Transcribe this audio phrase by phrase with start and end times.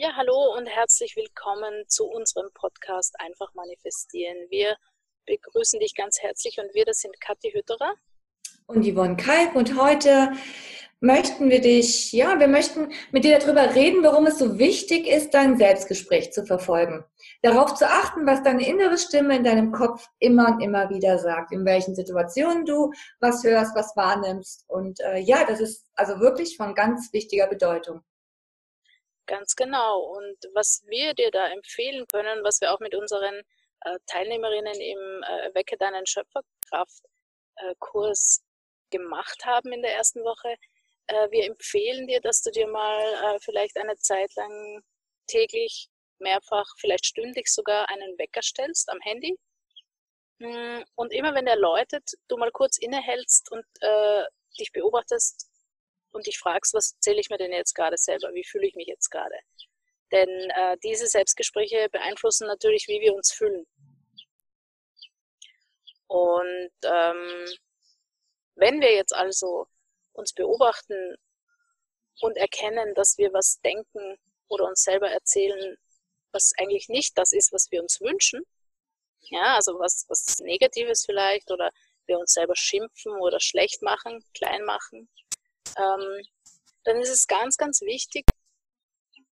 [0.00, 4.36] Ja, hallo und herzlich willkommen zu unserem Podcast Einfach manifestieren.
[4.48, 4.76] Wir
[5.26, 7.94] begrüßen dich ganz herzlich und wir, das sind Kathi Hütterer
[8.68, 10.30] und Yvonne Kalb und heute
[11.00, 15.34] möchten wir dich, ja, wir möchten mit dir darüber reden, warum es so wichtig ist,
[15.34, 17.04] dein Selbstgespräch zu verfolgen.
[17.42, 21.50] Darauf zu achten, was deine innere Stimme in deinem Kopf immer und immer wieder sagt,
[21.50, 24.64] in welchen Situationen du was hörst, was wahrnimmst.
[24.68, 28.02] Und äh, ja, das ist also wirklich von ganz wichtiger Bedeutung.
[29.28, 30.00] Ganz genau.
[30.00, 33.42] Und was wir dir da empfehlen können, was wir auch mit unseren
[33.82, 37.04] äh, Teilnehmerinnen im äh, Wecke deinen Schöpferkraft
[37.56, 37.74] äh,
[38.90, 40.56] gemacht haben in der ersten Woche,
[41.08, 44.82] äh, wir empfehlen dir, dass du dir mal äh, vielleicht eine Zeit lang
[45.26, 49.38] täglich, mehrfach, vielleicht stündlich sogar einen Wecker stellst am Handy.
[50.38, 54.24] Mm, und immer wenn er läutet, du mal kurz innehältst und äh,
[54.58, 55.47] dich beobachtest,
[56.18, 58.86] und dich fragst, was erzähle ich mir denn jetzt gerade selber, wie fühle ich mich
[58.86, 59.36] jetzt gerade.
[60.12, 63.66] Denn äh, diese Selbstgespräche beeinflussen natürlich, wie wir uns fühlen.
[66.08, 67.46] Und ähm,
[68.56, 69.66] wenn wir jetzt also
[70.12, 71.16] uns beobachten
[72.20, 75.76] und erkennen, dass wir was denken oder uns selber erzählen,
[76.32, 78.42] was eigentlich nicht das ist, was wir uns wünschen,
[79.20, 81.70] ja, also was, was Negatives vielleicht oder
[82.06, 85.08] wir uns selber schimpfen oder schlecht machen, klein machen,
[85.76, 86.22] ähm,
[86.84, 88.24] dann ist es ganz, ganz wichtig,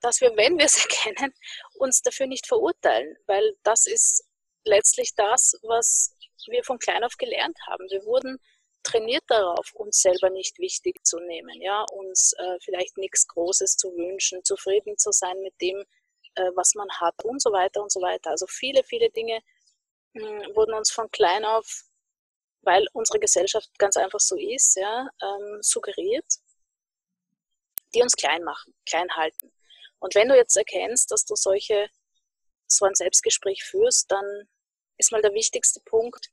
[0.00, 1.32] dass wir, wenn wir es erkennen,
[1.74, 4.24] uns dafür nicht verurteilen, weil das ist
[4.64, 6.14] letztlich das, was
[6.46, 7.88] wir von klein auf gelernt haben.
[7.90, 8.38] Wir wurden
[8.82, 13.88] trainiert darauf, uns selber nicht wichtig zu nehmen, ja, uns äh, vielleicht nichts Großes zu
[13.96, 15.82] wünschen, zufrieden zu sein mit dem,
[16.34, 18.30] äh, was man hat und so weiter und so weiter.
[18.30, 19.40] Also viele, viele Dinge
[20.12, 21.84] mh, hm, wurden uns von klein auf
[22.64, 26.26] weil unsere Gesellschaft ganz einfach so ist, ja, ähm, suggeriert,
[27.94, 29.52] die uns klein machen, klein halten.
[29.98, 31.88] Und wenn du jetzt erkennst, dass du solche,
[32.66, 34.48] so ein Selbstgespräch führst, dann
[34.98, 36.30] ist mal der wichtigste Punkt,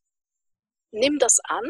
[0.91, 1.65] nimm das an,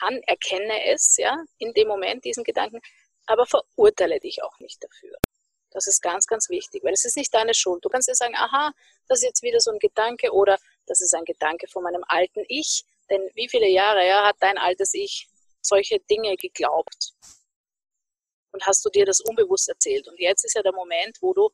[0.00, 2.80] an, erkenne es, ja, in dem Moment, diesen Gedanken,
[3.26, 5.16] aber verurteile dich auch nicht dafür.
[5.70, 7.84] Das ist ganz, ganz wichtig, weil es ist nicht deine Schuld.
[7.84, 8.72] Du kannst dir sagen, aha,
[9.08, 10.56] das ist jetzt wieder so ein Gedanke oder
[10.86, 12.84] das ist ein Gedanke von meinem alten Ich.
[13.10, 15.28] Denn wie viele Jahre ja, hat dein altes Ich
[15.60, 17.12] solche Dinge geglaubt?
[18.52, 20.06] Und hast du dir das unbewusst erzählt?
[20.08, 21.50] Und jetzt ist ja der Moment, wo du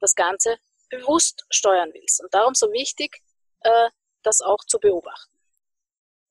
[0.00, 0.58] das Ganze
[0.88, 2.22] bewusst steuern willst.
[2.22, 3.22] Und darum so wichtig,
[3.60, 3.90] äh,
[4.22, 5.32] das auch zu beobachten.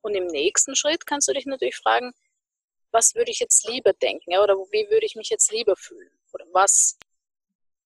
[0.02, 2.14] Und im nächsten Schritt kannst du dich natürlich fragen,
[2.92, 4.32] was würde ich jetzt lieber denken?
[4.32, 6.12] Ja, oder wie würde ich mich jetzt lieber fühlen?
[6.32, 6.98] Oder was,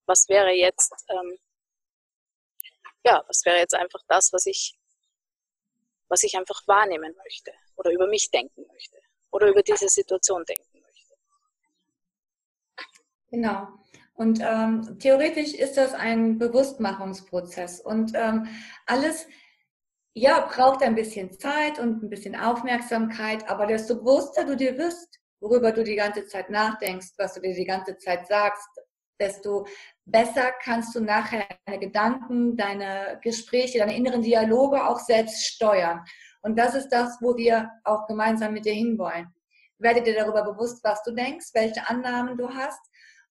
[0.05, 1.39] was wäre jetzt, ähm,
[3.03, 4.78] ja, was wäre jetzt einfach das, was ich
[6.09, 8.97] was ich einfach wahrnehmen möchte oder über mich denken möchte
[9.31, 11.15] oder über diese Situation denken möchte.
[13.31, 13.67] Genau.
[14.15, 18.47] Und ähm, theoretisch ist das ein Bewusstmachungsprozess und ähm,
[18.85, 19.27] alles
[20.13, 25.19] ja braucht ein bisschen Zeit und ein bisschen Aufmerksamkeit, aber desto bewusster du dir wirst,
[25.39, 28.67] worüber du die ganze Zeit nachdenkst, was du dir die ganze Zeit sagst,
[29.19, 29.65] desto
[30.05, 36.03] besser kannst du nachher deine Gedanken, deine Gespräche, deine inneren Dialoge auch selbst steuern.
[36.41, 39.27] Und das ist das, wo wir auch gemeinsam mit dir hinwollen.
[39.77, 42.81] Werde dir darüber bewusst, was du denkst, welche Annahmen du hast.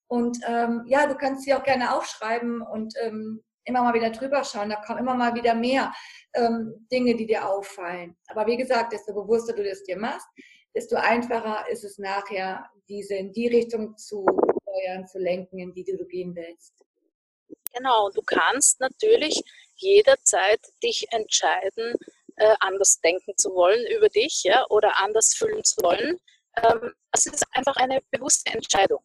[0.07, 4.43] Und ähm, ja, du kannst sie auch gerne aufschreiben und ähm, immer mal wieder drüber
[4.43, 4.69] schauen.
[4.69, 5.93] Da kommen immer mal wieder mehr
[6.33, 8.15] ähm, Dinge, die dir auffallen.
[8.27, 10.27] Aber wie gesagt, desto bewusster du das dir machst,
[10.75, 14.25] desto einfacher ist es nachher, diese in die Richtung zu
[14.69, 16.73] steuern, zu lenken, in die du gehen willst.
[17.73, 19.41] Genau, und du kannst natürlich
[19.75, 21.95] jederzeit dich entscheiden,
[22.35, 26.19] äh, anders denken zu wollen über dich ja, oder anders fühlen zu wollen.
[26.57, 29.03] Ähm, es ist einfach eine bewusste Entscheidung.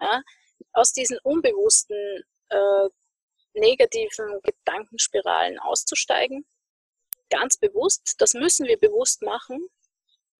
[0.00, 0.22] Ja.
[0.72, 2.88] Aus diesen unbewussten äh,
[3.54, 6.44] negativen Gedankenspiralen auszusteigen,
[7.30, 9.68] ganz bewusst, das müssen wir bewusst machen.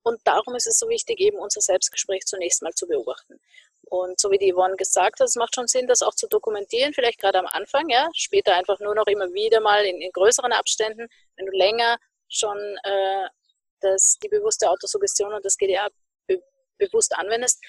[0.03, 3.41] Und darum ist es so wichtig, eben unser Selbstgespräch zunächst mal zu beobachten.
[3.89, 6.93] Und so wie die Yvonne gesagt hat, es macht schon Sinn, das auch zu dokumentieren,
[6.93, 10.53] vielleicht gerade am Anfang, ja, später einfach nur noch immer wieder mal in, in größeren
[10.53, 11.99] Abständen, wenn du länger
[12.29, 13.29] schon äh,
[13.81, 15.89] das, die bewusste Autosuggestion und das GDA
[16.27, 16.43] be
[16.79, 17.61] bewusst anwendest.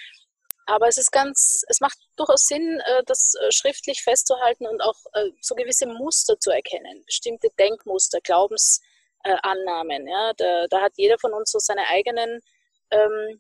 [0.67, 4.97] Aber es ist ganz, es macht durchaus Sinn, äh, das äh, schriftlich festzuhalten und auch
[5.13, 10.07] äh, so gewisse Muster zu erkennen, bestimmte Denkmuster, Glaubensannahmen.
[10.07, 12.41] Ja, da, da hat jeder von uns so seine eigenen
[12.89, 13.39] ähm,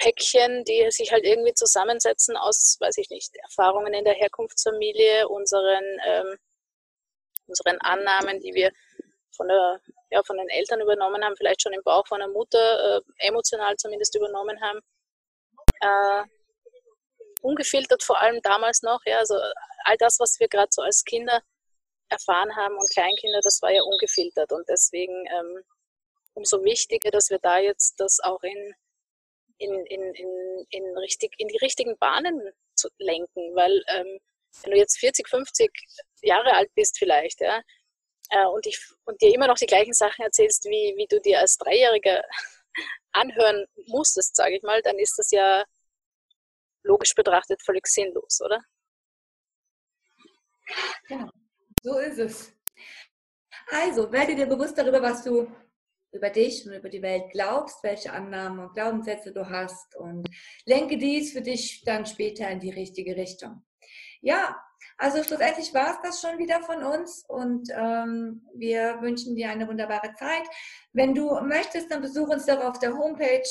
[0.00, 5.84] Päckchen, die sich halt irgendwie zusammensetzen aus, weiß ich nicht, Erfahrungen in der Herkunftsfamilie, unseren,
[6.06, 6.36] ähm,
[7.46, 8.72] unseren Annahmen, die wir
[9.36, 9.80] von, der,
[10.10, 13.76] ja, von den Eltern übernommen haben, vielleicht schon im Bauch von der Mutter, äh, emotional
[13.76, 14.80] zumindest übernommen haben.
[15.80, 16.24] Äh,
[17.42, 19.34] ungefiltert vor allem damals noch, ja, also
[19.84, 21.42] all das, was wir gerade so als Kinder
[22.08, 25.62] erfahren haben und Kleinkinder, das war ja ungefiltert und deswegen ähm,
[26.34, 28.74] umso wichtiger, dass wir da jetzt das auch in,
[29.60, 32.40] in, in, in, in, richtig, in die richtigen Bahnen
[32.74, 34.18] zu lenken, weil ähm,
[34.62, 35.70] wenn du jetzt 40, 50
[36.22, 37.60] Jahre alt bist vielleicht, ja,
[38.30, 41.40] äh, und, ich, und dir immer noch die gleichen Sachen erzählst, wie, wie du dir
[41.40, 42.22] als Dreijähriger
[43.12, 45.64] anhören musstest, sage ich mal, dann ist das ja
[46.82, 48.60] logisch betrachtet völlig sinnlos, oder?
[51.08, 51.30] Ja,
[51.82, 52.52] so ist es.
[53.66, 55.50] Also, werde dir bewusst darüber, was du
[56.12, 60.28] über dich und über die Welt glaubst, welche Annahmen und Glaubenssätze du hast und
[60.64, 63.62] lenke dies für dich dann später in die richtige Richtung.
[64.20, 64.56] Ja,
[64.98, 69.66] also schlussendlich war es das schon wieder von uns und ähm, wir wünschen dir eine
[69.66, 70.42] wunderbare Zeit.
[70.92, 73.48] Wenn du möchtest, dann besuch uns doch auf der Homepage.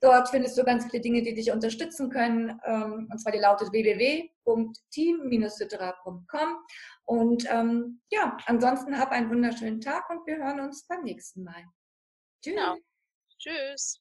[0.00, 2.60] Dort findest du ganz viele Dinge, die dich unterstützen können.
[2.64, 6.56] Ähm, und zwar die lautet www.team-sutra.com.
[7.04, 11.64] Und ähm, ja, ansonsten hab einen wunderschönen Tag und wir hören uns beim nächsten Mal.
[12.42, 12.54] Tschüss.
[12.54, 12.76] Genau.
[13.38, 14.00] Tschüss.